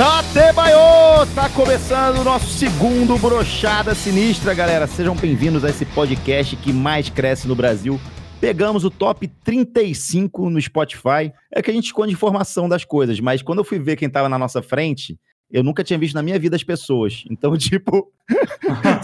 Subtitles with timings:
[0.00, 1.26] Datebaiô!
[1.34, 4.86] Tá começando o nosso segundo Brochada Sinistra, galera.
[4.86, 8.00] Sejam bem-vindos a esse podcast que mais cresce no Brasil.
[8.40, 11.30] Pegamos o top 35 no Spotify.
[11.52, 14.26] É que a gente esconde informação das coisas, mas quando eu fui ver quem tava
[14.26, 15.18] na nossa frente,
[15.50, 17.22] eu nunca tinha visto na minha vida as pessoas.
[17.30, 18.10] Então, tipo,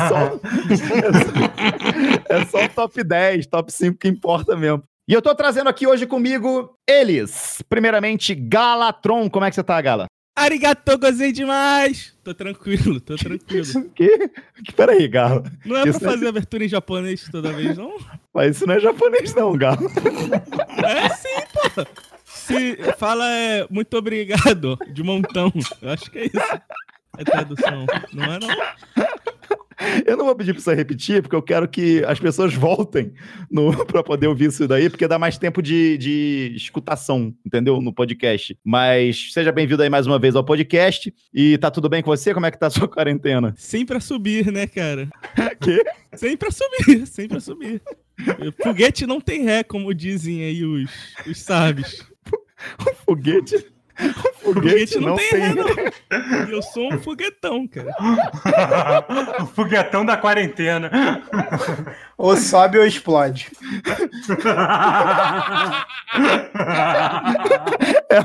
[0.08, 0.40] só-
[2.30, 4.82] é só o top 10, top 5 que importa mesmo.
[5.06, 7.62] E eu tô trazendo aqui hoje comigo eles.
[7.68, 9.28] Primeiramente, Galatron.
[9.28, 10.06] Como é que você tá, Gala?
[10.36, 12.14] Arigato, gozei demais!
[12.22, 13.90] Tô tranquilo, tô tranquilo.
[13.94, 14.28] Que?
[14.62, 15.42] que peraí, Gala.
[15.64, 17.96] Não é Isso pra é- fazer abertura em japonês toda vez, não?
[18.34, 19.78] Mas isso não é japonês, não, Gala.
[20.84, 21.86] É sim, pô!
[22.24, 25.50] Se fala é, muito obrigado, de montão.
[25.80, 26.60] Eu acho que é isso.
[27.18, 27.86] É tradução.
[28.12, 28.48] Não é não?
[30.06, 33.12] Eu não vou pedir pra você repetir, porque eu quero que as pessoas voltem
[33.86, 37.80] pra poder ouvir isso daí, porque dá mais tempo de, de escutação, entendeu?
[37.80, 38.58] No podcast.
[38.64, 41.12] Mas seja bem-vindo aí mais uma vez ao podcast.
[41.32, 42.32] E tá tudo bem com você?
[42.32, 43.54] Como é que tá a sua quarentena?
[43.56, 45.08] Sempre a subir, né, cara?
[45.60, 45.82] Que?
[46.14, 47.82] Sempre a subir, sempre a subir.
[48.62, 50.90] Foguete não tem ré, como dizem aí os,
[51.26, 52.06] os sábios.
[53.04, 53.66] Foguete.
[54.46, 56.46] O Foguete não, tem ré, não.
[56.48, 57.90] E eu sou um foguetão, cara.
[59.42, 60.88] o foguetão da quarentena.
[62.16, 63.50] Ou sobe ou explode.
[68.08, 68.18] É,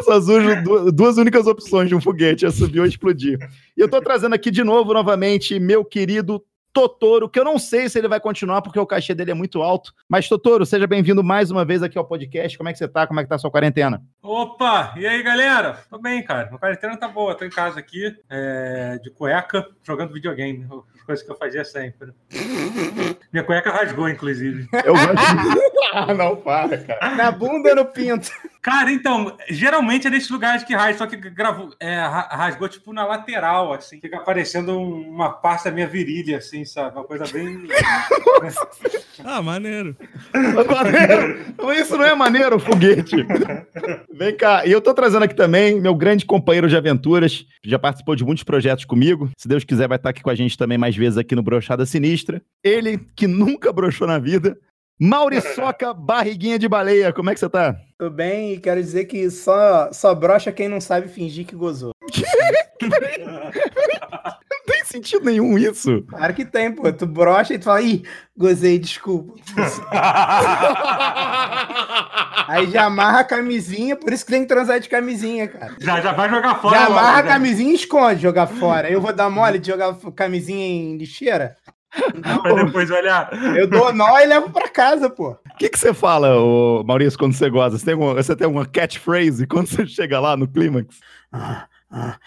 [0.00, 3.38] essas duas, du- duas únicas opções de um foguete, é subir ou explodir.
[3.76, 6.42] E eu tô trazendo aqui de novo, novamente, meu querido
[6.76, 9.62] Totoro, que eu não sei se ele vai continuar, porque o cachê dele é muito
[9.62, 9.94] alto.
[10.06, 12.58] Mas, Totoro, seja bem-vindo mais uma vez aqui ao podcast.
[12.58, 13.06] Como é que você tá?
[13.06, 14.02] Como é que tá a sua quarentena?
[14.22, 15.78] Opa, e aí galera?
[15.88, 16.48] Tô bem, cara.
[16.48, 17.34] Minha quarentena tá boa.
[17.34, 20.68] Tô em casa aqui, é, de cueca, jogando videogame.
[21.06, 22.10] As coisas que eu fazia sempre.
[23.32, 24.66] Minha cueca rasgou, inclusive.
[24.84, 25.66] Eu gosto de...
[25.92, 27.14] Ah, não, para, cara.
[27.14, 28.28] Na bunda no pinto?
[28.60, 32.92] Cara, então, geralmente é nesses lugares que rasga, só que gravou, é, ra- rasgou tipo
[32.92, 36.96] na lateral, assim, fica aparecendo um- uma parte da minha virilha, assim, sabe?
[36.96, 37.68] Uma coisa bem.
[39.24, 39.96] Ah, maneiro.
[40.70, 41.40] Maneiro.
[41.48, 43.16] Então Isso não é maneiro, foguete.
[44.12, 44.66] Vem cá.
[44.66, 47.44] E eu tô trazendo aqui também meu grande companheiro de aventuras.
[47.64, 49.30] Já participou de muitos projetos comigo.
[49.36, 51.86] Se Deus quiser, vai estar aqui com a gente também mais vezes aqui no Brochada
[51.86, 52.42] Sinistra.
[52.62, 54.56] Ele que nunca broxou na vida.
[54.98, 57.12] Mauriçoca Barriguinha de Baleia.
[57.12, 57.76] Como é que você tá?
[57.98, 61.92] Tudo bem, e quero dizer que só, só brocha quem não sabe fingir que gozou.
[64.86, 66.02] Não sentido nenhum isso.
[66.02, 66.92] Claro que tem, pô.
[66.92, 68.04] Tu brocha e tu fala, ih,
[68.36, 69.34] gozei, desculpa.
[72.48, 75.74] Aí já amarra a camisinha, por isso que tem que transar de camisinha, cara.
[75.80, 76.76] já, já vai jogar fora.
[76.78, 77.28] Já logo, amarra a já.
[77.28, 78.88] camisinha e esconde jogar fora.
[78.88, 81.56] Eu vou dar mole de jogar camisinha em lixeira?
[82.42, 83.28] Pra depois olhar.
[83.56, 85.30] Eu dou nó e levo pra casa, pô.
[85.30, 87.78] O que, que você fala, ô, Maurício, quando você goza?
[87.78, 91.00] Você tem, alguma, você tem alguma catchphrase quando você chega lá no clímax?
[91.32, 92.18] Ah, ah.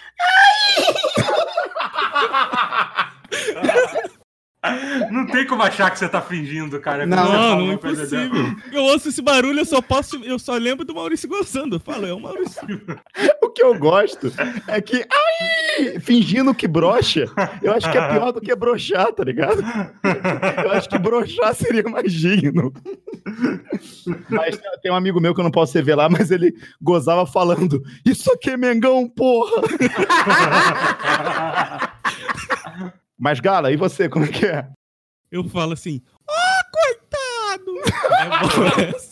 [5.10, 7.06] Não tem como achar que você tá fingindo, cara.
[7.06, 8.56] Não, Não, não é impossível.
[8.72, 10.22] Eu ouço esse barulho, eu só posso.
[10.24, 11.78] Eu só lembro do Maurício gozando.
[11.78, 12.62] Eu falo, é o Maurício.
[13.60, 14.32] O que eu gosto
[14.68, 17.26] é que, ai, fingindo que brocha,
[17.62, 19.62] eu acho que é pior do que brochar, tá ligado?
[20.64, 22.72] Eu acho que brochar seria mais digno.
[24.30, 28.32] Mas tem- um amigo meu que eu não posso revelar, mas ele gozava falando: Isso
[28.32, 29.62] aqui é Mengão, porra!
[33.18, 34.68] Mas, Gala, e você, como é que é?
[35.32, 36.34] Eu falo assim, ó,
[36.72, 37.10] coitado!
[38.20, 39.09] É bom essa.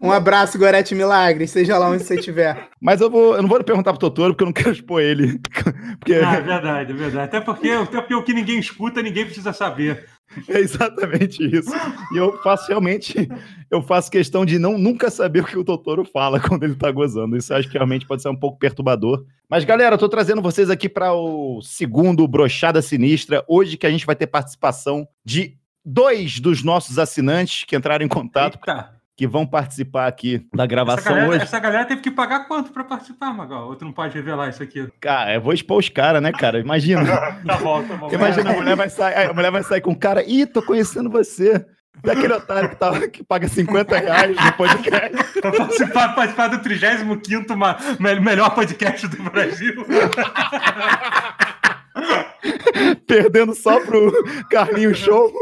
[0.00, 2.68] Um abraço, Gorete Milagre, seja lá onde você estiver.
[2.80, 5.40] Mas eu, vou, eu não vou perguntar pro Totoro, porque eu não quero expor ele.
[5.98, 7.24] Porque Ah, é verdade, é verdade.
[7.24, 10.06] Até porque, até porque o que ninguém escuta, ninguém precisa saber.
[10.46, 11.70] É exatamente isso.
[12.12, 13.28] E eu faço realmente,
[13.70, 16.90] eu faço questão de não nunca saber o que o Totoro fala quando ele tá
[16.90, 17.34] gozando.
[17.34, 19.24] Isso acho que realmente pode ser um pouco perturbador.
[19.48, 23.90] Mas galera, eu tô trazendo vocês aqui para o segundo Brochada Sinistra, hoje que a
[23.90, 28.97] gente vai ter participação de dois dos nossos assinantes que entraram em contato, Eita.
[29.18, 31.42] Que vão participar aqui da Essa gravação galera, hoje.
[31.42, 33.66] essa galera teve que pagar quanto pra participar, Magal?
[33.66, 34.86] Ou tu não pode revelar isso aqui?
[35.00, 36.60] Cara, eu vou expor os caras, né, cara?
[36.60, 37.04] Imagina.
[37.44, 38.08] tá bom, tá bom.
[38.12, 41.10] Imagina, a mulher vai sair, a mulher vai sair com o cara, ih, tô conhecendo
[41.10, 41.66] você.
[42.00, 45.16] Daquele otário que, tá, que paga 50 reais no podcast.
[45.42, 49.74] Pra participar, participar do 35 ma- me- melhor podcast do Brasil.
[53.06, 54.12] Perdendo só pro
[54.50, 55.32] Carlinho Show.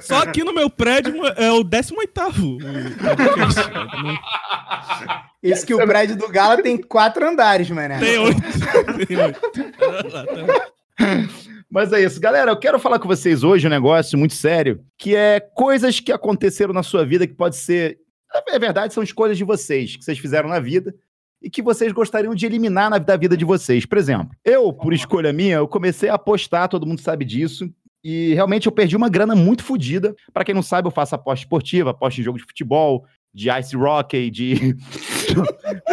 [0.00, 3.58] Só aqui no meu prédio é o 18 podcast.
[5.42, 7.98] Isso que o prédio do Gala tem quatro andares, mané.
[7.98, 8.40] Tem oito.
[9.06, 9.40] Tem oito.
[9.40, 10.68] Tá.
[11.70, 12.20] Mas é isso.
[12.20, 16.12] Galera, eu quero falar com vocês hoje um negócio muito sério, que é coisas que
[16.12, 17.98] aconteceram na sua vida que pode ser...
[18.48, 20.94] É verdade, são escolhas de vocês, que vocês fizeram na vida.
[21.44, 23.84] E que vocês gostariam de eliminar na, da vida de vocês.
[23.84, 27.70] Por exemplo, eu, por escolha minha, eu comecei a apostar, todo mundo sabe disso.
[28.02, 30.16] E realmente eu perdi uma grana muito fodida.
[30.32, 33.76] Para quem não sabe, eu faço aposta esportiva, aposta em jogo de futebol, de ice
[33.76, 34.54] rocket, de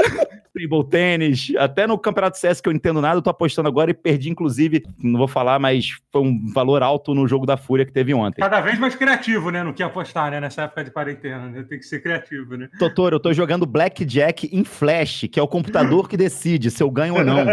[0.53, 3.94] table tênis, até no campeonato CS que eu entendo nada, eu tô apostando agora e
[3.94, 7.92] perdi, inclusive, não vou falar, mas foi um valor alto no jogo da Fúria que
[7.92, 8.42] teve ontem.
[8.42, 9.63] Cada vez mais criativo, né?
[9.63, 10.39] No que apostar, né?
[10.39, 11.65] Nessa época de quarentena, né?
[11.68, 12.69] Tem que ser criativo, né?
[12.77, 16.92] Doutor, eu tô jogando Blackjack em Flash, que é o computador que decide se eu
[16.92, 17.45] ganho ou não.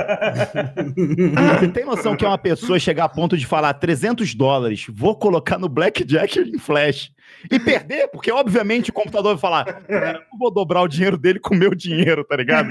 [1.59, 5.17] Você tem noção que é uma pessoa chegar a ponto de falar 300 dólares, vou
[5.17, 7.13] colocar no Blackjack em Flash
[7.51, 8.09] e perder?
[8.09, 11.59] Porque, obviamente, o computador vai falar, cara, não vou dobrar o dinheiro dele com o
[11.59, 12.69] meu dinheiro, tá ligado?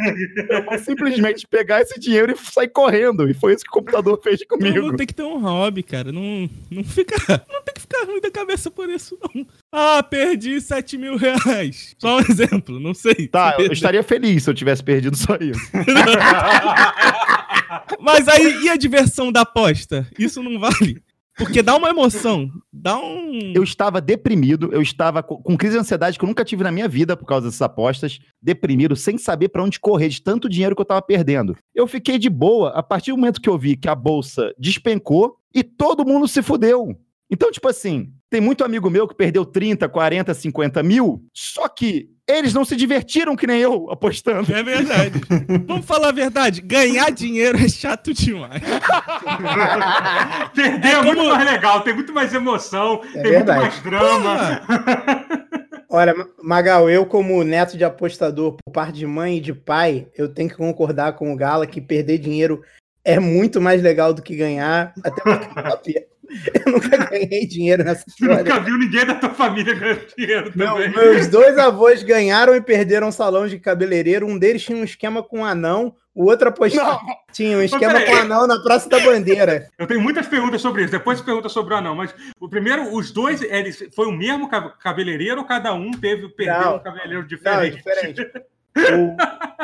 [0.50, 3.30] Eu vou simplesmente pegar esse dinheiro e sair correndo.
[3.30, 4.82] E foi isso que o computador fez comigo.
[4.82, 6.12] mundo tem que ter um hobby, cara.
[6.12, 7.16] Não, não fica.
[7.48, 9.46] Não tem que ficar ruim da cabeça por isso, não.
[9.72, 11.96] Ah, perdi 7 mil reais.
[11.98, 13.28] Só um exemplo, não sei.
[13.28, 15.72] Tá, eu estaria feliz se eu tivesse perdido só isso.
[18.00, 20.08] Mas aí, e a diversão da aposta?
[20.18, 21.02] Isso não vale.
[21.38, 22.50] Porque dá uma emoção.
[22.74, 23.54] Dá um.
[23.54, 26.72] Eu estava deprimido, eu estava co- com crise de ansiedade que eu nunca tive na
[26.72, 30.76] minha vida por causa dessas apostas, deprimido, sem saber pra onde correr de tanto dinheiro
[30.76, 31.56] que eu tava perdendo.
[31.76, 35.38] Eu fiquei de boa a partir do momento que eu vi que a bolsa despencou
[35.54, 36.98] e todo mundo se fudeu.
[37.30, 42.10] Então, tipo assim, tem muito amigo meu que perdeu 30, 40, 50 mil, só que
[42.28, 44.54] eles não se divertiram que nem eu apostando.
[44.54, 45.22] É verdade.
[45.66, 46.60] Vamos falar a verdade.
[46.62, 48.62] Ganhar dinheiro é chato demais.
[50.54, 53.60] Perder é, É muito como- mais legal, tem muito mais emoção, É tem verdade.
[53.62, 54.62] muito mais drama.
[55.90, 60.08] Olha, Ma- Magal, eu como neto de apostador por parte de mãe e de pai,
[60.18, 62.62] eu tenho que concordar com o Gala que perder dinheiro
[63.06, 64.94] é muito mais legal do que ganhar.
[65.02, 66.08] Até porque
[66.66, 68.38] eu nunca- ganhei dinheiro nessa história.
[68.38, 70.90] Nunca viu ninguém da tua família ganhando dinheiro Não, também.
[70.92, 74.28] meus dois avós ganharam e perderam um salão de cabeleireiro.
[74.28, 77.00] Um deles tinha um esquema com um anão, o outro apostava.
[77.32, 79.68] Tinha um esquema com um anão na Praça da Bandeira.
[79.78, 80.92] Eu tenho muitas perguntas sobre isso.
[80.92, 81.96] Depois você pergunta sobre o anão.
[81.96, 86.28] Mas o primeiro, os dois, eles, foi o mesmo cab- cabeleireiro ou cada um teve
[86.30, 86.76] perdeu Não.
[86.78, 87.76] um cabeleireiro Não, é diferente?
[88.16, 88.46] diferente.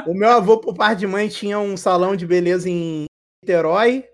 [0.05, 3.05] O, o meu avô, por parte de mãe, tinha um salão de beleza em
[3.43, 4.05] Niterói.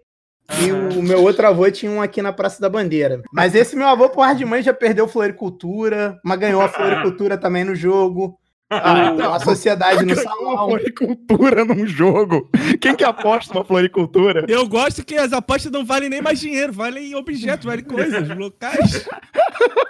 [0.66, 3.22] E o meu outro avô tinha um aqui na Praça da Bandeira.
[3.32, 7.64] Mas esse meu avô, por de mãe, já perdeu floricultura, mas ganhou a floricultura também
[7.64, 8.38] no jogo.
[8.72, 9.34] Ah, então.
[9.34, 10.68] a sociedade no Uma salão.
[10.70, 12.50] floricultura num jogo.
[12.80, 14.46] Quem que aposta uma floricultura?
[14.48, 19.08] Eu gosto que as apostas não valem nem mais dinheiro, valem objetos, valem coisas, locais.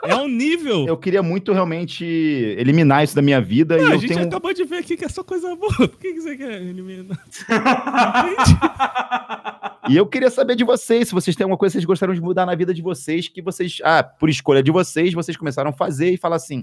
[0.06, 0.86] É um nível.
[0.88, 4.28] Eu queria muito realmente eliminar isso da minha vida Não, e a eu gente tenho.
[4.28, 5.74] acabou de ver aqui que é só coisa boa.
[5.76, 7.20] Por que, que você quer eliminar?
[9.90, 12.22] E eu queria saber de vocês, se vocês têm alguma coisa que vocês gostariam de
[12.22, 15.74] mudar na vida de vocês, que vocês, ah, por escolha de vocês, vocês começaram a
[15.74, 16.62] fazer e falar assim: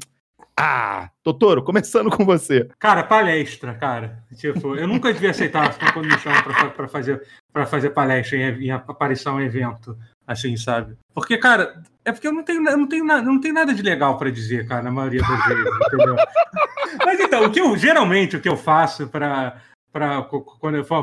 [0.58, 2.68] Ah, Totoro, começando com você.
[2.78, 4.22] Cara, palestra, cara.
[4.36, 7.22] Tipo, eu nunca devia aceitar quando me chamam pra, pra fazer,
[7.52, 9.96] pra fazer palestra em, em aparição em evento,
[10.26, 10.96] assim, sabe?
[11.14, 13.82] Porque, cara, é porque eu não tenho, eu não tenho, na- não tenho nada de
[13.82, 16.16] legal pra dizer, cara, na maioria das vezes, entendeu?
[17.04, 19.60] Mas então, o que eu, geralmente, o que eu faço para
[19.92, 21.02] para quando eu, foi,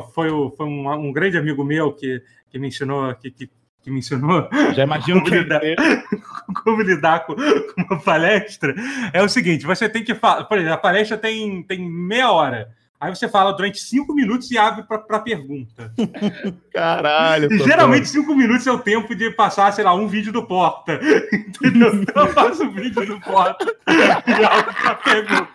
[0.55, 3.49] foi, um, um grande amigo meu que, que me ensinou que, que,
[3.81, 5.31] que me ensinou Já imagino que.
[5.31, 5.61] Lidar.
[6.63, 8.73] como lidar com, com uma palestra
[9.11, 12.71] é o seguinte: você tem que falar, por exemplo, a palestra tem, tem meia hora.
[13.03, 15.91] Aí você fala durante cinco minutos e abre para pergunta.
[16.73, 20.43] Caralho, E geralmente cinco minutos é o tempo de passar, sei lá, um vídeo do
[20.47, 20.99] Porta.
[21.33, 21.91] Entendeu?
[22.13, 25.47] Então eu faço um vídeo do Porta e abro para pergunta.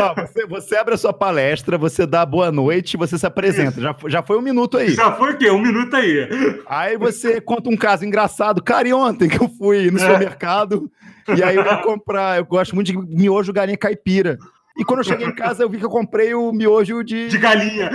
[0.00, 3.80] Ó, você, você abre a sua palestra, você dá boa noite, você se apresenta.
[3.80, 4.90] Já, já foi um minuto aí.
[4.90, 5.50] Já foi o quê?
[5.50, 6.28] Um minuto aí.
[6.66, 8.62] Aí você conta um caso engraçado.
[8.62, 10.00] Cara, e ontem que eu fui no É.
[10.00, 10.90] supermercado
[11.34, 12.38] e aí eu ia comprar.
[12.38, 14.38] Eu gosto muito de miojo galinha caipira.
[14.78, 17.28] E quando eu cheguei em casa, eu vi que eu comprei o miojo de.
[17.28, 17.90] De galinha.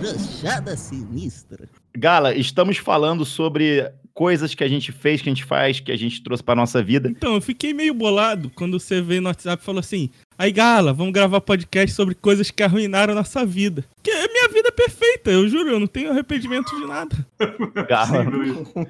[0.00, 1.68] Brochada sinistra.
[1.94, 5.96] Gala, estamos falando sobre coisas que a gente fez, que a gente faz, que a
[5.96, 7.10] gente trouxe para nossa vida.
[7.10, 10.92] Então, eu fiquei meio bolado quando você veio no WhatsApp e falou assim: aí, Gala,
[10.92, 13.84] vamos gravar podcast sobre coisas que arruinaram a nossa vida.
[14.02, 17.16] Que a minha vida é perfeita, eu juro, eu não tenho arrependimento de nada.
[17.88, 18.24] Gala,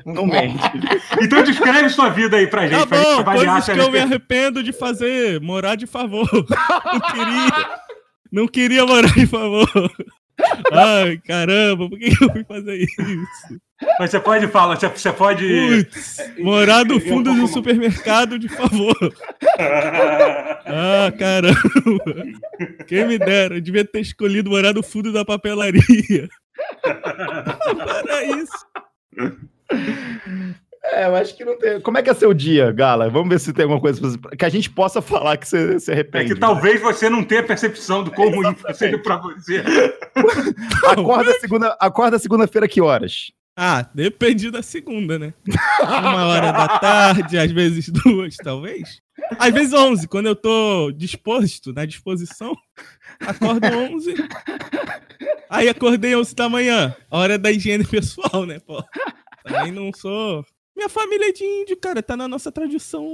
[0.04, 0.58] não mente.
[1.22, 2.80] Então descreve sua vida aí pra gente.
[2.80, 5.86] Tá pra gente bom, avaliar coisas que é eu me arrependo de fazer, morar de
[5.86, 6.28] favor.
[6.92, 7.80] Não queria.
[8.32, 9.68] Não queria morar de favor.
[10.72, 13.60] Ai, caramba, por que eu fui fazer isso?
[13.98, 15.44] Mas você pode falar, você- pode.
[15.84, 18.96] Putz, morar no fundo eu- do supermercado de favor.
[20.66, 21.58] Ah, caramba.
[22.86, 26.28] Quem me dera, eu devia ter escolhido morar no fundo da papelaria.
[26.84, 28.66] Era isso.
[30.92, 31.80] É, eu acho que não tem.
[31.80, 33.08] Como é que é seu dia, Gala?
[33.08, 35.80] Vamos ver se tem alguma coisa pra você- que a gente possa falar que você
[35.80, 36.34] se É arrepende.
[36.34, 38.76] que talvez você não tenha percepção do quão ruim Exatamente.
[38.78, 39.64] seja pra você.
[40.86, 43.32] Acorda segunda, acorda segunda-feira que horas?
[43.56, 45.32] Ah, depende da segunda, né?
[45.80, 49.00] Uma hora da tarde, às vezes duas, talvez.
[49.38, 52.54] Às vezes onze, quando eu tô disposto, na disposição,
[53.20, 54.14] acordo onze.
[55.48, 58.82] Aí acordei onze da manhã, hora da higiene pessoal, né, pô?
[59.44, 60.44] Também não sou...
[60.76, 63.06] Minha família é de índio, cara, tá na nossa tradição.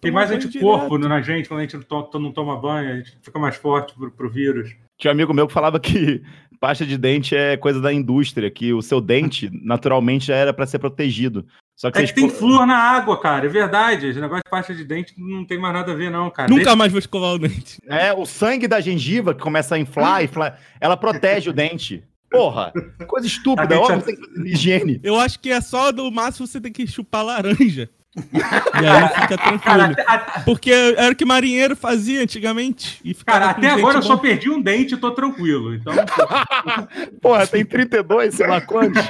[0.00, 1.08] Tem mais anticorpo direto.
[1.08, 3.92] na gente quando a gente não to- não toma banho, a gente fica mais forte
[3.94, 4.70] pro, pro vírus.
[4.96, 6.22] Tinha um amigo meu que falava que
[6.60, 10.66] pasta de dente é coisa da indústria, que o seu dente naturalmente já era pra
[10.66, 11.44] ser protegido.
[11.76, 14.06] Só que É que tem flúor na água, cara, é verdade.
[14.08, 16.48] Esse negócio de pasta de dente não tem mais nada a ver, não, cara.
[16.48, 17.78] Nunca mais vou escovar o dente.
[17.86, 22.02] É, o sangue da gengiva que começa a inflar, inflar ela protege o dente.
[22.30, 22.72] Porra,
[23.06, 25.00] coisa estúpida, óbvio que tem que fazer higiene.
[25.02, 27.88] Eu acho que é só do máximo você tem que chupar laranja.
[28.18, 29.82] e aí fica Cara, tranquilo.
[29.92, 33.00] até, a- Porque era o que marinheiro fazia antigamente.
[33.04, 34.22] E cara, até agora eu só bom.
[34.22, 35.74] perdi um dente e tô tranquilo.
[35.74, 35.92] Então,
[37.22, 39.02] Porra, tem 32, sei lá quantos.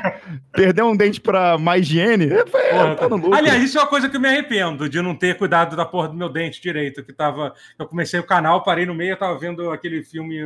[0.53, 2.27] Perder um dente pra mais higiene?
[2.27, 3.35] É, é, porra, tá no lucro.
[3.35, 6.09] aliás, isso é uma coisa que eu me arrependo de não ter cuidado da porra
[6.09, 7.03] do meu dente direito.
[7.03, 10.37] Que tava, eu comecei o canal, parei no meio, eu tava vendo aquele filme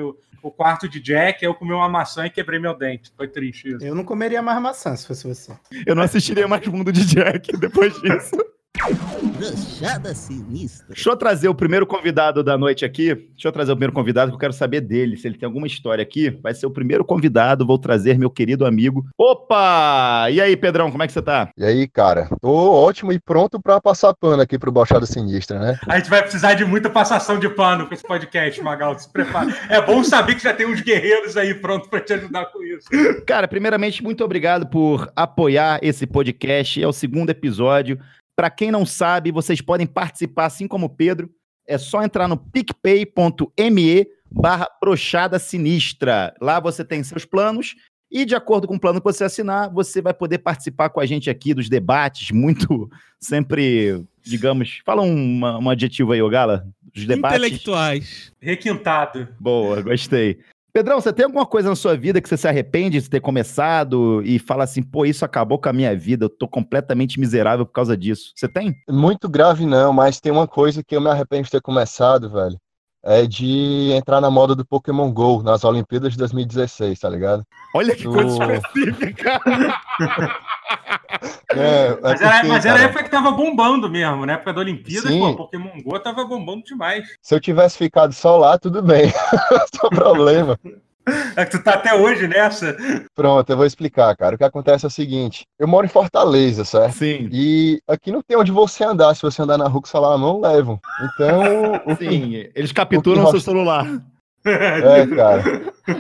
[0.42, 3.12] o Quarto de Jack, eu comi uma maçã e quebrei meu dente.
[3.16, 3.84] Foi triste isso.
[3.84, 5.52] Eu não comeria mais maçã se fosse você.
[5.87, 8.37] Eu não assistiria mais Mundo de Jack depois disso.
[10.14, 10.87] Sinistra.
[10.88, 13.14] Deixa eu trazer o primeiro convidado da noite aqui.
[13.14, 15.17] Deixa eu trazer o primeiro convidado que eu quero saber dele.
[15.17, 17.67] Se ele tem alguma história aqui, vai ser o primeiro convidado.
[17.67, 19.07] Vou trazer meu querido amigo.
[19.17, 20.29] Opa!
[20.31, 21.50] E aí, Pedrão, como é que você tá?
[21.57, 25.79] E aí, cara, tô ótimo e pronto pra passar pano aqui pro Bochada Sinistra, né?
[25.88, 28.99] A gente vai precisar de muita passação de pano com esse podcast, Magal.
[28.99, 29.52] Se prepara.
[29.69, 32.88] É bom saber que já tem uns guerreiros aí prontos para te ajudar com isso.
[33.26, 36.83] Cara, primeiramente, muito obrigado por apoiar esse podcast.
[36.83, 37.99] É o segundo episódio.
[38.36, 41.30] Para quem não sabe, vocês podem participar, assim como o Pedro.
[41.66, 46.34] É só entrar no picpay.me barra brochada sinistra.
[46.40, 47.76] Lá você tem seus planos
[48.12, 51.06] e de acordo com o plano que você assinar, você vai poder participar com a
[51.06, 57.06] gente aqui dos debates, muito sempre, digamos, fala um, um adjetivo aí, ô Gala, dos
[57.06, 57.38] debates.
[57.38, 58.32] Intelectuais.
[58.38, 59.28] Requintado.
[59.40, 60.38] Boa, gostei.
[60.75, 64.23] Pedrão, você tem alguma coisa na sua vida que você se arrepende de ter começado
[64.25, 67.73] e fala assim, pô, isso acabou com a minha vida, eu tô completamente miserável por
[67.73, 68.33] causa disso?
[68.35, 68.75] Você tem?
[68.88, 72.59] Muito grave não, mas tem uma coisa que eu me arrependo de ter começado, velho.
[73.04, 77.44] É de entrar na moda do Pokémon GO nas Olimpíadas de 2016, tá ligado?
[77.75, 78.50] Olha que coisa Oh.
[78.52, 79.40] específica.
[81.54, 84.52] É, é Mas, era, porque, mas era a época que tava bombando mesmo, na época
[84.54, 85.18] da Olimpíada, Sim.
[85.21, 87.04] pô, Pokémon GO tava bombando demais.
[87.21, 89.12] se eu tivesse ficado só lá, tudo bem.
[89.76, 90.59] Só problema.
[91.37, 92.76] É que tu tá até hoje nessa.
[93.14, 94.35] Pronto, eu vou explicar, cara.
[94.35, 96.94] O que acontece é o seguinte: eu moro em Fortaleza, certo?
[96.94, 97.28] Sim.
[97.32, 99.14] E aqui não tem onde você andar.
[99.14, 100.78] Se você andar na rua com o celular na mão, levam.
[101.02, 103.87] Então, o que Sim, eles capturam o seu celular.
[104.44, 105.44] É, cara.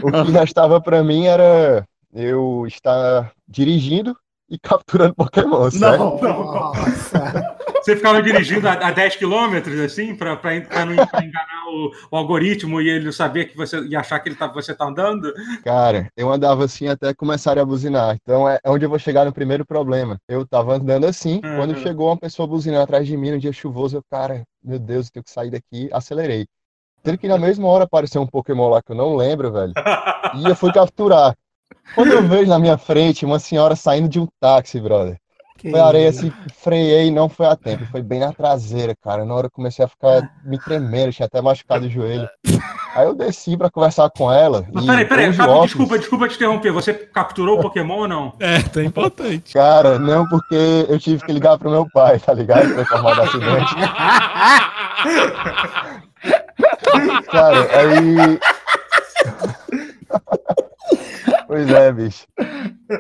[0.02, 4.16] O que restava pra mim era eu estar dirigindo
[4.50, 6.18] e capturando Pokémon, certo?
[6.20, 7.51] Nossa.
[7.82, 13.12] Você ficava dirigindo a, a 10 quilômetros, assim, pra enganar o, o algoritmo e ele
[13.12, 15.32] saber que você e achar que ele tá, você tá andando?
[15.64, 18.16] Cara, eu andava assim até começarem a buzinar.
[18.22, 20.18] Então é onde eu vou chegar no primeiro problema.
[20.28, 21.56] Eu tava andando assim, Uhum.
[21.56, 25.06] quando chegou uma pessoa buzinando atrás de mim no dia chuvoso, eu, cara, meu Deus,
[25.06, 26.46] eu tenho que sair daqui, acelerei.
[27.04, 29.72] Sendo que na mesma hora apareceu um Pokémon lá que eu não lembro, velho,
[30.36, 31.34] e eu fui capturar.
[31.94, 35.16] Quando eu vejo na minha frente uma senhora saindo de um táxi, brother.
[35.70, 39.24] Foi areia assim, freiei, não foi a tempo, foi bem na traseira, cara.
[39.24, 42.28] Na hora eu comecei a ficar me tremendo, tinha até machucado o joelho.
[42.94, 44.66] Aí eu desci pra conversar com ela.
[44.72, 46.72] Mas peraí, peraí, Fábio, óculos- desculpa, desculpa te interromper.
[46.72, 48.34] Você capturou o Pokémon ou não?
[48.38, 49.54] É, tá importante.
[49.54, 52.70] Cara, não, porque eu tive que ligar pro meu pai, tá ligado?
[52.74, 53.74] Pra informar do acidente.
[57.30, 58.38] Cara, aí.
[61.46, 62.26] Pois é, bicho.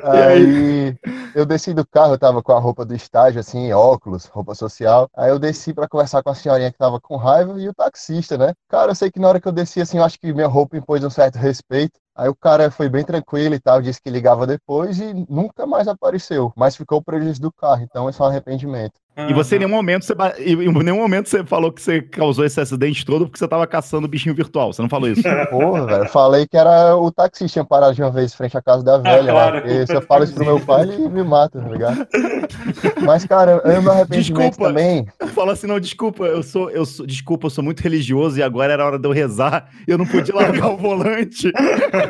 [0.04, 0.94] Aí
[1.34, 5.08] eu desci do carro, eu tava com a roupa do estágio, assim, óculos, roupa social.
[5.16, 8.36] Aí eu desci pra conversar com a senhorinha que tava com raiva e o taxista,
[8.38, 8.54] né?
[8.68, 10.76] Cara, eu sei que na hora que eu desci, assim, eu acho que minha roupa
[10.76, 11.98] impôs um certo respeito.
[12.14, 15.88] Aí o cara foi bem tranquilo e tal, disse que ligava depois e nunca mais
[15.88, 16.52] apareceu.
[16.56, 19.00] Mas ficou o prejuízo do carro, então esse é um arrependimento.
[19.28, 22.58] E você em nenhum momento você em nenhum momento você falou que você causou esse
[22.58, 24.72] acidente todo porque você tava caçando o bichinho virtual.
[24.72, 25.22] Você não falou isso?
[25.50, 28.62] Porra, velho, eu falei que era o taxista tinha parado de uma vez frente à
[28.62, 29.58] casa da velha claro, lá.
[29.58, 32.08] a Porque se eu falo isso pro meu pai, ele me mata, tá ligado?
[33.04, 34.68] Mas, cara, eu me arrependimento Desculpa.
[34.68, 35.06] também.
[35.34, 38.72] Falou assim, não, desculpa, eu sou, eu sou, desculpa, eu sou muito religioso e agora
[38.72, 41.52] era hora de eu rezar, eu não pude largar o volante.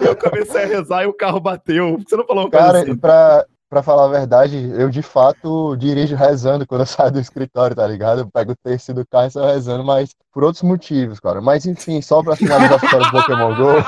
[0.00, 1.98] Eu comecei a rezar e o carro bateu.
[1.98, 2.96] Você não falou coisa Cara, assim?
[2.96, 7.76] pra, pra falar a verdade, eu de fato dirijo rezando quando eu saio do escritório,
[7.76, 8.22] tá ligado?
[8.22, 11.40] Eu pego o terço do carro e saio rezando, mas por outros motivos, cara.
[11.40, 13.72] Mas enfim, só pra finalizar a história do Pokémon GO.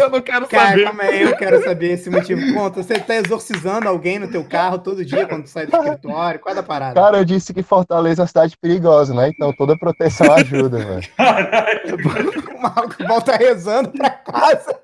[0.00, 0.84] Eu não quero Cara, saber.
[0.84, 2.40] calma aí, eu quero saber esse motivo.
[2.54, 6.40] Conta, você tá exorcizando alguém no teu carro todo dia quando tu sai do escritório?
[6.40, 6.94] Qual é a parada?
[7.00, 9.28] Cara, eu disse que Fortaleza é uma cidade perigosa, né?
[9.28, 11.08] Então toda proteção ajuda, velho.
[12.52, 14.78] O maluco volta rezando pra casa.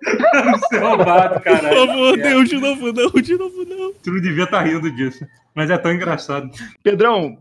[0.69, 1.87] Seu arrombado, Por caralho.
[1.87, 3.93] favor, Deus, de novo não, de novo não.
[3.95, 5.25] Tu não devia estar rindo disso.
[5.55, 6.51] Mas é tão engraçado.
[6.83, 7.39] Pedrão,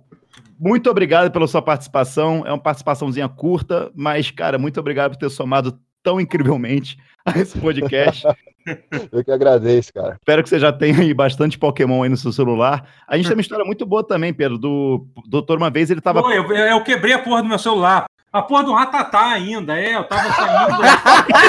[0.60, 2.44] muito obrigado pela sua participação.
[2.46, 7.58] É uma participaçãozinha curta, mas, cara, muito obrigado por ter somado tão incrivelmente a esse
[7.60, 8.25] podcast.
[9.12, 10.17] Eu que agradeço, cara.
[10.20, 12.89] Espero que você já tenha aí bastante Pokémon aí no seu celular.
[13.08, 16.22] A gente tem uma história muito boa também, Pedro, do doutor uma vez ele tava
[16.22, 18.06] Pô, eu, eu quebrei a porra do meu celular.
[18.38, 20.77] A porra do ratatá ainda, é, eu tava saindo.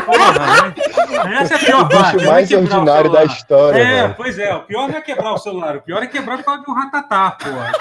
[0.07, 0.75] porra, né?
[1.40, 2.25] Essa é a pior O parte.
[2.25, 4.14] é mais ordinário da história, É, velho.
[4.16, 6.62] pois é, o pior não é quebrar o celular, o pior é quebrar por causa
[6.64, 7.73] de um ratatá, porra.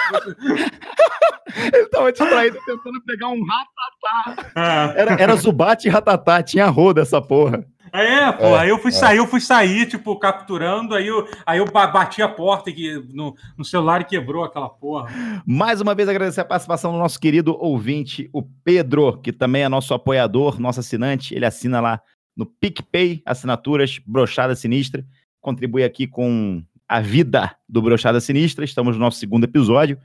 [1.72, 4.50] ele tava distraído tentando pegar um ratatá.
[4.94, 5.00] É.
[5.00, 7.64] Era, era Zubat e Ratatá, tinha roda essa porra.
[7.92, 8.94] É, pô, É, aí eu fui é.
[8.94, 12.94] sair, eu fui sair, tipo, capturando, aí eu, aí eu ba- bati a porta aqui
[13.12, 15.08] no, no celular e quebrou aquela porra.
[15.46, 19.68] Mais uma vez agradecer a participação do nosso querido ouvinte, o Pedro, que também é
[19.68, 21.34] nosso apoiador, nosso assinante.
[21.34, 22.00] Ele assina lá
[22.36, 25.04] no PicPay, assinaturas, Brochada Sinistra.
[25.40, 28.64] Contribui aqui com a vida do Brochada Sinistra.
[28.64, 29.98] Estamos no nosso segundo episódio.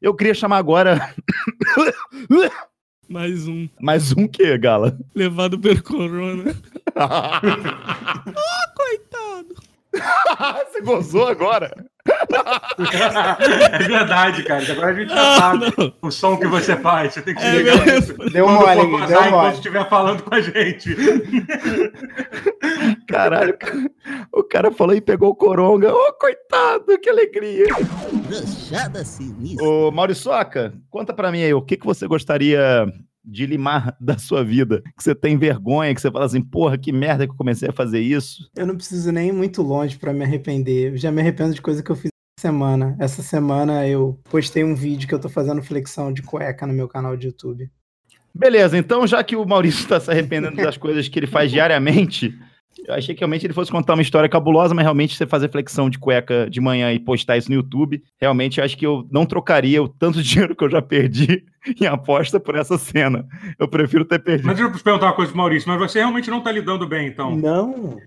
[0.00, 1.12] Eu queria chamar agora
[3.08, 4.96] Mais um, mais um que, Gala?
[5.14, 6.54] levado pelo corona.
[8.76, 9.54] Coitado.
[10.70, 11.70] Você gozou agora?
[13.72, 14.72] é verdade, cara.
[14.72, 15.92] Agora a gente já Ah, sabe não.
[16.02, 17.12] o som que você faz.
[17.14, 17.84] Você tem que se É ligar.
[18.32, 19.52] Deu Quando mole, deu mole.
[19.54, 20.94] estiver falando com a gente.
[23.08, 23.56] Caralho,
[24.32, 25.92] o cara falou e pegou o coronga.
[25.92, 27.66] Ô, coitado, que alegria.
[28.12, 29.66] Brochada sinistra.
[29.66, 32.86] Ô, Mauriçoca, conta pra mim aí, o que, que você gostaria
[33.24, 34.82] de limar da sua vida?
[34.96, 37.72] Que você tem vergonha, que você fala assim, porra, que merda que eu comecei a
[37.72, 38.50] fazer isso.
[38.56, 40.92] Eu não preciso nem ir muito longe pra me arrepender.
[40.92, 42.96] Eu já me arrependo de coisa que eu fiz essa semana.
[42.98, 46.88] Essa semana eu postei um vídeo que eu tô fazendo flexão de cueca no meu
[46.88, 47.70] canal de YouTube.
[48.34, 52.38] Beleza, então já que o Maurício tá se arrependendo das coisas que ele faz diariamente,
[52.90, 55.88] eu achei que realmente ele fosse contar uma história cabulosa, mas realmente você fazer flexão
[55.88, 59.24] de cueca de manhã e postar isso no YouTube, realmente eu acho que eu não
[59.24, 61.44] trocaria o tanto de dinheiro que eu já perdi
[61.80, 63.26] em aposta por essa cena.
[63.58, 64.46] Eu prefiro ter perdido.
[64.46, 66.86] Mas deixa eu te perguntar uma coisa pro Maurício, mas você realmente não tá lidando
[66.86, 67.36] bem, então.
[67.36, 67.98] Não.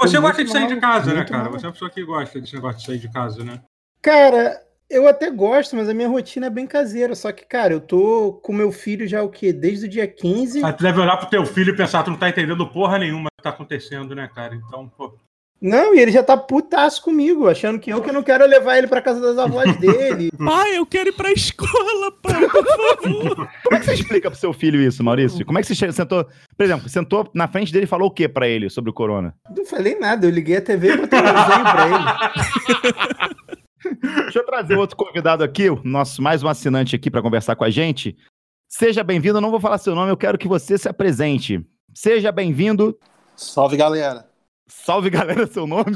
[0.00, 1.44] Você gosta de sair de mal, casa, né, cara?
[1.44, 1.52] mal.
[1.52, 3.60] Você é uma pessoa que gosta desse negócio de sair de casa, né?
[4.02, 4.58] Cara,
[4.94, 7.14] eu até gosto, mas a minha rotina é bem caseira.
[7.14, 9.52] Só que, cara, eu tô com meu filho já o quê?
[9.52, 10.64] Desde o dia 15.
[10.64, 13.28] Aí tu deve olhar pro teu filho e pensar, tu não tá entendendo porra nenhuma
[13.36, 14.54] que tá acontecendo, né, cara?
[14.54, 15.12] Então, pô.
[15.60, 18.86] Não, e ele já tá putaço comigo, achando que eu que não quero levar ele
[18.86, 20.30] pra casa das avós dele.
[20.36, 23.48] Pai, eu quero ir pra escola, pai, por favor.
[23.64, 25.44] Como é que você explica pro seu filho isso, Maurício?
[25.46, 26.26] Como é que você sentou,
[26.56, 29.34] por exemplo, sentou na frente dele e falou o que pra ele sobre o corona?
[29.56, 33.44] Não falei nada, eu liguei a TV e botei um desenho pra ele.
[34.02, 37.64] Deixa eu trazer outro convidado aqui, o nosso mais um assinante aqui para conversar com
[37.64, 38.16] a gente.
[38.68, 41.64] Seja bem-vindo, eu não vou falar seu nome, eu quero que você se apresente.
[41.94, 42.98] Seja bem-vindo.
[43.36, 44.28] Salve, galera.
[44.66, 45.94] Salve, galera, seu nome.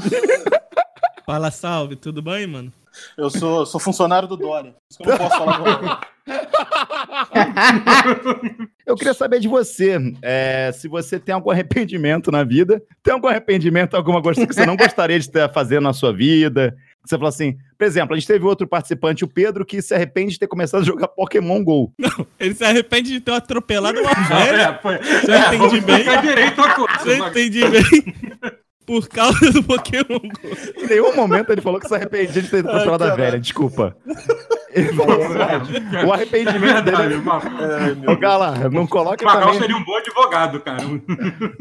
[1.25, 2.71] Fala, salve, tudo bem, mano?
[3.17, 4.73] Eu sou, sou funcionário do Dória.
[4.73, 6.01] Por isso que eu não posso falar.
[8.85, 13.27] Eu queria saber de você, é, se você tem algum arrependimento na vida, tem algum
[13.27, 16.75] arrependimento, alguma coisa que você não gostaria de estar fazendo na sua vida?
[17.05, 20.33] Você falou assim, por exemplo, a gente teve outro participante, o Pedro, que se arrepende
[20.33, 21.93] de ter começado a jogar Pokémon GO.
[22.39, 24.79] Ele se arrepende de ter atropelado uma É, velha.
[24.81, 26.21] foi, Você é, entende vamos bem?
[26.21, 26.99] direito a coisa.
[26.99, 28.15] Você entende bem?
[28.89, 30.81] Por causa do Pokémon Go.
[30.83, 33.95] Em nenhum momento ele falou que se arrependia de ter atropelado a velha, desculpa.
[34.71, 37.07] Ele falou, o É arrependimento verdade.
[37.09, 37.15] dele...
[37.25, 39.59] O É, Ô, Gala, não coloca Magal também...
[39.61, 40.77] seria um bom advogado, cara.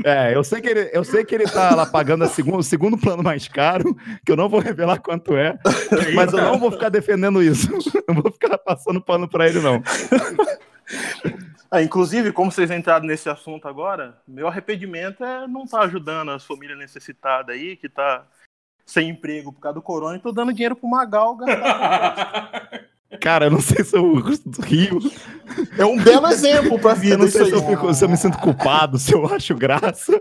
[0.04, 2.62] É, eu sei que ele, eu sei que ele tá lá pagando a segundo, o
[2.62, 5.58] segundo plano mais caro, que eu não vou revelar quanto é,
[6.14, 7.68] mas eu não vou ficar defendendo isso.
[8.08, 9.82] Não vou ficar passando pano pra ele, não.
[11.70, 16.44] Ah, inclusive, como vocês entraram nesse assunto agora, meu arrependimento é não estar ajudando as
[16.44, 18.26] famílias necessitadas aí, que tá
[18.86, 22.88] sem emprego por causa do corona, e tô dando dinheiro pro Magal gastar.
[23.20, 24.12] Cara, eu não sei se eu
[24.64, 24.98] rio,
[25.78, 28.08] É um belo exemplo pra eu vida não isso sei se eu, fico, se eu
[28.08, 30.20] me sinto culpado, se eu acho graça.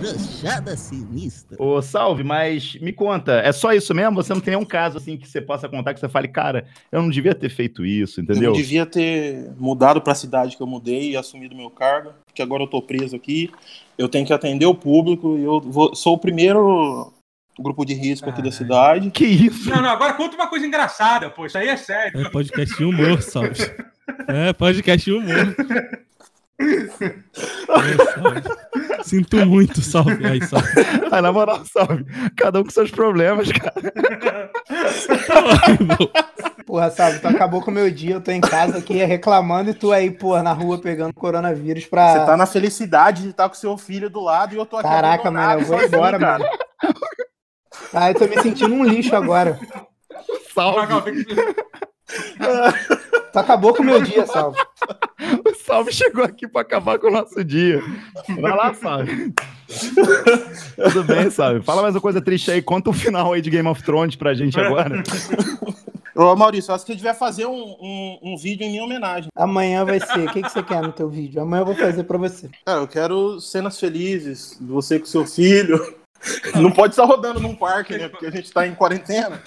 [0.00, 1.56] Brochada sinistra.
[1.62, 4.14] Ô, Salve, mas me conta, é só isso mesmo?
[4.16, 7.02] Você não tem nenhum caso assim que você possa contar que você fale, cara, eu
[7.02, 8.50] não devia ter feito isso, Eu entendeu?
[8.50, 12.62] não devia ter mudado pra cidade que eu mudei e assumido meu cargo, porque agora
[12.62, 13.50] eu tô preso aqui.
[13.96, 17.12] Eu tenho que atender o público e eu vou- sou o primeiro
[17.62, 19.10] grupo de risco aqui da cidade.
[19.10, 19.70] Que isso?
[19.70, 21.46] Não, não, agora conta uma coisa engraçada, pô.
[21.46, 22.20] Isso aí é sério.
[22.20, 23.70] É podcast de humor, salve.
[24.26, 25.56] É, podcast de humor.
[26.60, 26.88] É,
[28.14, 28.42] salve.
[29.04, 30.26] Sinto muito, salve.
[30.26, 30.68] Aí, salve.
[31.10, 32.04] Ah, na moral, salve.
[32.36, 34.50] Cada um com seus problemas, cara.
[36.66, 39.74] Porra, sabe, tu acabou com o meu dia, eu tô em casa aqui reclamando e
[39.74, 42.12] tu aí, porra, na rua pegando coronavírus pra.
[42.12, 44.88] Você tá na felicidade de estar com seu filho do lado e eu tô aqui.
[44.88, 46.44] Caraca, mano, eu vou embora, mano.
[47.92, 49.58] Ah, eu tô me sentindo um lixo agora.
[50.54, 51.24] Salve.
[53.32, 54.56] Tu acabou com o meu dia, Salvo.
[55.46, 57.82] O salve chegou aqui pra acabar com o nosso dia.
[58.40, 59.34] Vai lá, salve.
[60.82, 61.62] Tudo bem, salve.
[61.62, 62.62] Fala mais uma coisa triste aí.
[62.62, 65.02] Conta o final aí de Game of Thrones pra gente agora.
[66.14, 69.28] Ô, Maurício, acho que você devia fazer um, um, um vídeo em minha homenagem.
[69.36, 70.28] Amanhã vai ser.
[70.28, 71.40] O que, que você quer no teu vídeo?
[71.40, 72.48] Amanhã eu vou fazer pra você.
[72.64, 75.97] Cara, eu quero cenas felizes, de você com seu filho.
[76.56, 78.08] Não pode estar rodando num parque, né?
[78.08, 79.40] Porque a gente tá em quarentena.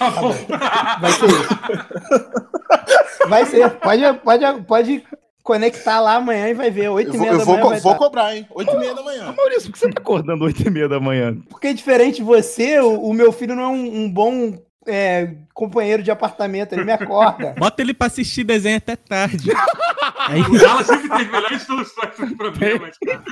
[1.00, 3.28] Vai ser isso.
[3.28, 3.70] Vai ser.
[3.72, 5.04] Pode, pode, pode
[5.44, 6.90] conectar lá amanhã e vai ver.
[6.90, 8.04] Oito Eu e vou, meia eu da vou, manhã co- vai vou estar.
[8.06, 8.48] cobrar, hein?
[8.52, 9.34] Oito e meia da manhã.
[9.36, 11.38] Maurício, por que você tá acordando 8 e meia da manhã?
[11.50, 14.58] Porque diferente de você, o, o meu filho não é um, um bom
[14.88, 16.74] é, companheiro de apartamento.
[16.74, 17.54] Ele me acorda.
[17.58, 19.52] Bota ele pra assistir desenho até tarde.
[20.28, 23.24] Aí, O Gala sempre tem as melhores soluções para os problemas, cara.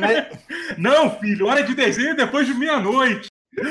[0.00, 0.26] Mas-
[0.78, 3.28] Não, filho, hora de desenho é depois de meia-noite.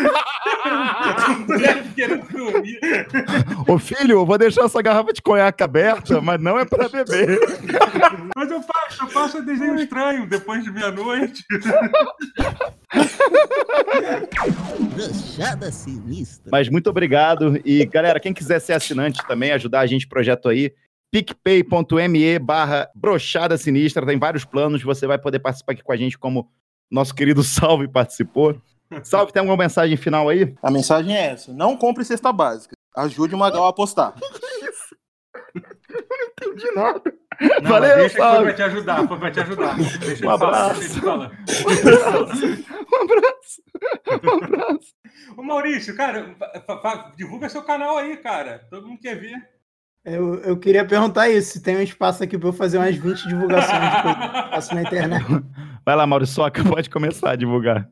[3.68, 7.38] Ô filho, eu vou deixar essa garrafa de conhaque aberta, mas não é pra beber.
[8.36, 11.44] Mas eu faço, eu faço desenho estranho depois de meia-noite.
[14.96, 16.50] Brochada Sinistra.
[16.52, 17.60] Mas muito obrigado.
[17.66, 20.72] E, galera, quem quiser ser assinante também, ajudar a gente no projeto aí,
[21.14, 26.18] picpay.me barra brochada sinistra, tem vários planos, você vai poder participar aqui com a gente,
[26.18, 26.50] como
[26.90, 28.60] nosso querido Salve participou.
[29.04, 30.54] Salve, tem alguma mensagem final aí?
[30.62, 32.74] A mensagem é essa: não compre cesta básica.
[32.96, 34.14] Ajude o Magal a apostar.
[35.56, 37.02] entendi nada.
[37.62, 38.36] Não, Valeu, deixa que Salve.
[38.38, 39.76] foi pra te ajudar, foi pra te ajudar.
[40.00, 41.02] Deixa Um abraço.
[41.02, 41.32] falar.
[42.92, 43.64] Um abraço.
[44.24, 44.94] Um abraço.
[45.38, 46.36] Ô Maurício, cara,
[47.18, 48.68] divulga seu canal aí, cara.
[48.70, 49.53] Todo mundo quer ver.
[50.06, 53.28] Eu, eu queria perguntar isso: se tem um espaço aqui pra eu fazer umas 20
[53.28, 55.26] divulgações que eu faço na internet.
[55.86, 57.88] Vai lá, Maurício Soca, pode começar a divulgar.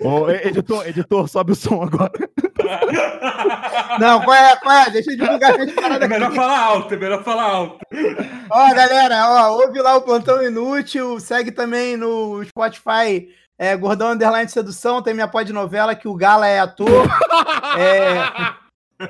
[0.00, 2.12] Ô, editor, editor, sobe o som agora.
[4.00, 4.56] Não, qual é?
[4.56, 4.90] Qual é?
[4.90, 6.08] Deixa eu divulgar as paradas É aqui.
[6.14, 7.78] melhor falar alto, é melhor falar alto.
[8.50, 14.48] Ó, galera, ó, ouve lá o Plantão Inútil, segue também no Spotify, é, Gordão Underline
[14.48, 16.88] Sedução, tem minha novela que o Gala é ator.
[17.78, 18.61] É,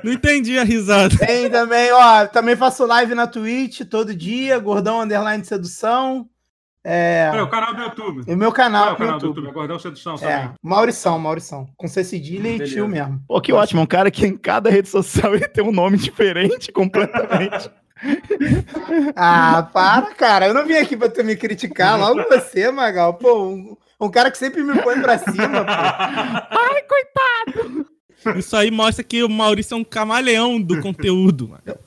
[0.03, 1.15] não entendi a risada.
[1.17, 6.27] tem também, ó, também faço live na Twitch todo dia, Gordão Underline Sedução.
[6.85, 8.23] É, Peraí, o canal do YouTube.
[8.27, 9.45] e o meu Qual é canal o canal do YouTube.
[9.45, 9.63] YouTube?
[9.63, 10.51] Agora Sedução É, também.
[10.61, 11.65] Maurição, Maurição.
[11.77, 13.21] Com C cedilha e tio mesmo.
[13.25, 16.71] Pô, que ótimo, um cara que em cada rede social ele tem um nome diferente
[16.71, 17.69] completamente.
[19.15, 20.47] Ah, para, cara.
[20.47, 21.97] Eu não vim aqui pra tu me criticar.
[21.97, 23.13] Logo você, Magal.
[23.13, 25.71] Pô, um, um cara que sempre me põe pra cima, pô.
[28.37, 31.79] Isso aí mostra que o Maurício é um camaleão do conteúdo, mano.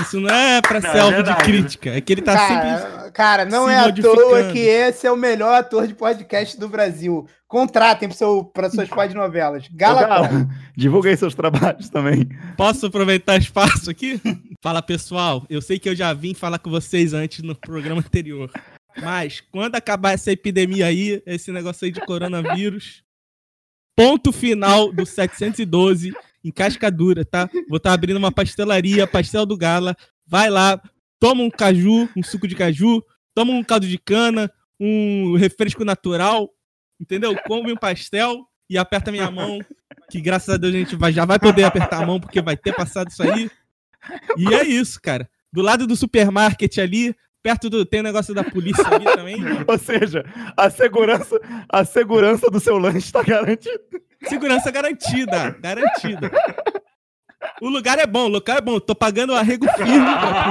[0.00, 1.44] Isso não é pra Não, ser é alvo de verdade.
[1.44, 1.90] crítica.
[1.90, 2.68] É que ele tá sempre.
[2.68, 6.58] Cara, cara, não se é à toa que esse é o melhor ator de podcast
[6.58, 7.28] do Brasil.
[7.46, 9.66] Contratem para seu, pra suas podnovelas.
[9.66, 10.08] Ô, Galatão.
[10.32, 12.28] Galo, divulga aí seus trabalhos também.
[12.56, 14.20] Posso aproveitar o espaço aqui?
[14.60, 18.50] Fala pessoal, eu sei que eu já vim falar com vocês antes no programa anterior.
[19.00, 23.04] Mas quando acabar essa epidemia aí, esse negócio aí de coronavírus,
[23.96, 26.12] ponto final do 712
[26.44, 27.48] em Cascadura, tá?
[27.68, 29.96] Vou estar abrindo uma pastelaria, Pastel do Gala.
[30.26, 30.80] Vai lá,
[31.18, 33.02] toma um caju, um suco de caju,
[33.34, 36.50] toma um caldo de cana, um refresco natural,
[37.00, 37.34] entendeu?
[37.46, 39.58] Come um pastel e aperta minha mão,
[40.10, 42.56] que graças a Deus a gente vai, já vai poder apertar a mão porque vai
[42.56, 43.50] ter passado isso aí.
[44.36, 45.28] E é isso, cara.
[45.52, 49.36] Do lado do supermarket ali, perto do tem o negócio da polícia ali também.
[49.68, 50.24] Ou seja,
[50.56, 53.78] a segurança, a segurança do seu lanche está garantida.
[54.26, 56.30] Segurança garantida, garantida.
[57.60, 58.80] O lugar é bom, o local é bom.
[58.80, 60.44] Tô pagando um arrego firme pra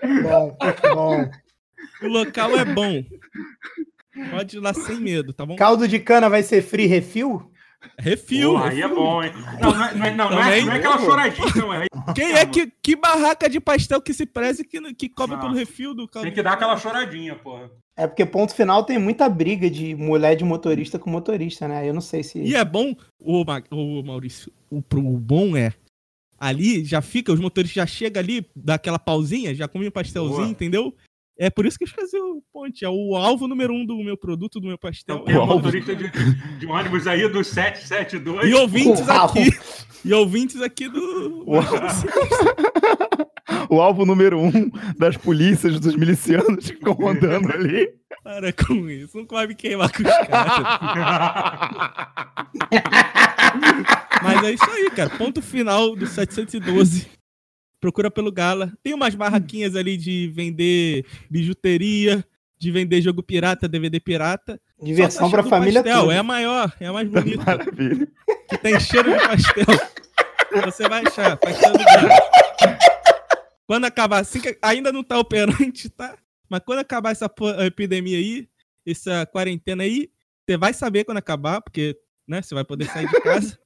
[0.00, 0.22] polícia.
[0.22, 0.56] Bom,
[0.94, 1.30] bom.
[2.02, 3.04] O local é bom.
[4.30, 5.56] Pode ir lá sem medo, tá bom?
[5.56, 7.52] Caldo de cana vai ser free refil?
[7.98, 8.52] Refil.
[8.52, 9.32] Pô, aí é bom, hein?
[9.60, 11.74] Não, não é, não é, não, não é, não é aquela choradinha, não.
[11.74, 15.42] É, Quem é que, que barraca de pastel que se preze que, que cobra Não.
[15.44, 16.24] pelo refil do caldo?
[16.26, 17.70] tem que dar aquela choradinha, porra.
[17.96, 21.88] É porque ponto final tem muita briga de mulher de motorista com motorista, né?
[21.88, 22.38] Eu não sei se.
[22.42, 25.72] E é bom, ô, Ma- ô, Maurício, o, pro- o bom é.
[26.38, 30.36] Ali já fica, os motoristas já chegam ali, dá aquela pausinha, já come um pastelzinho,
[30.36, 30.48] Boa.
[30.50, 30.94] entendeu?
[31.38, 32.84] É por isso que eu esqueci o ponte.
[32.84, 35.22] É o alvo número um do meu produto, do meu pastel.
[35.22, 35.46] Então, um Uau.
[35.56, 36.10] motorista de,
[36.58, 38.48] de ônibus aí do 772.
[38.48, 39.26] E ouvintes Uau.
[39.26, 39.50] aqui.
[40.04, 41.44] E ouvintes aqui do.
[43.68, 47.88] O alvo número um das polícias, dos milicianos que ficam rondando ali.
[48.22, 49.16] Para com isso.
[49.16, 50.52] Nunca vai me queimar com os caras.
[54.22, 55.10] Mas é isso aí, cara.
[55.10, 57.06] Ponto final do 712.
[57.80, 58.72] Procura pelo Gala.
[58.82, 62.24] Tem umas barraquinhas ali de vender bijuteria,
[62.58, 64.60] de vender jogo pirata, DVD pirata.
[64.82, 66.14] Diversão pra família pastel, toda.
[66.14, 67.44] É a maior, é a mais bonita.
[67.44, 68.08] Maravilha.
[68.48, 69.66] que tem cheiro de pastel.
[70.64, 72.08] Você vai achar, pastel do Galo.
[73.66, 76.16] Quando acabar, assim que ainda não tá operante, tá?
[76.48, 77.30] Mas quando acabar essa
[77.66, 78.48] epidemia aí,
[78.86, 80.08] essa quarentena aí,
[80.46, 83.58] você vai saber quando acabar, porque, né, você vai poder sair de casa.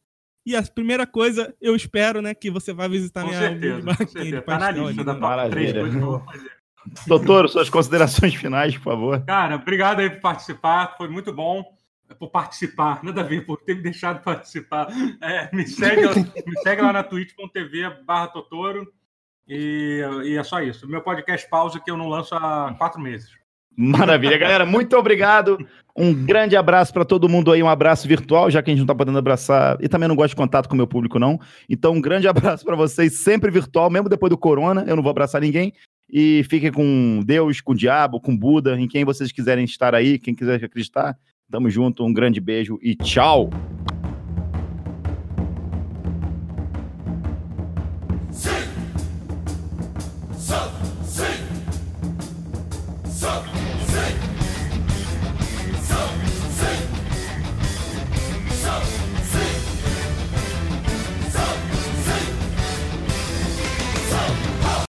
[0.45, 3.85] E a primeira coisa, eu espero, né, que você vai visitar Com minha certeza, com
[3.85, 4.37] barraquinha certeza.
[4.37, 5.73] de Tá na lista ali, da top 3 Maravilha.
[5.81, 6.51] coisas que eu vou fazer.
[7.07, 9.25] Doutor, suas considerações finais, por favor.
[9.27, 11.63] Cara, obrigado aí por participar, foi muito bom
[12.19, 14.89] por participar, nada a ver, por ter me deixado participar.
[15.21, 16.03] É, me, segue,
[16.47, 18.91] me segue lá na twitch.tv barra Totoro
[19.47, 20.89] e, e é só isso.
[20.89, 23.31] Meu podcast pausa que eu não lanço há quatro meses.
[23.77, 24.67] Maravilha, galera.
[24.67, 25.59] Muito obrigado.
[26.01, 28.87] Um grande abraço para todo mundo aí, um abraço virtual, já que a gente não
[28.87, 31.39] tá podendo abraçar e também não gosto de contato com o meu público não.
[31.69, 35.11] Então, um grande abraço para vocês, sempre virtual, mesmo depois do corona, eu não vou
[35.11, 35.75] abraçar ninguém.
[36.11, 40.19] E fiquem com Deus, com o diabo, com Buda, em quem vocês quiserem estar aí,
[40.19, 41.19] quem quiser acreditar.
[41.51, 43.51] Tamo junto, um grande beijo e tchau.